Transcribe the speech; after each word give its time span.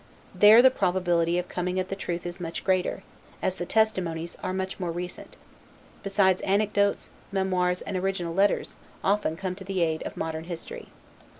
There 0.33 0.63
the 0.63 0.71
probability 0.71 1.37
of 1.37 1.47
coming 1.47 1.79
at 1.79 1.89
the 1.89 1.95
truth 1.95 2.25
is 2.25 2.39
much 2.39 2.63
greater, 2.63 3.03
as 3.39 3.57
the 3.57 3.67
testimonies 3.67 4.35
are 4.41 4.51
much 4.51 4.79
more 4.79 4.91
recent; 4.91 5.37
besides, 6.01 6.41
anecdotes, 6.41 7.09
memoirs, 7.31 7.83
and 7.83 7.95
original 7.95 8.33
letters, 8.33 8.77
often 9.03 9.37
come 9.37 9.53
to 9.53 9.63
the 9.63 9.83
aid 9.83 10.01
of 10.01 10.17
modern 10.17 10.45
history. 10.45 10.87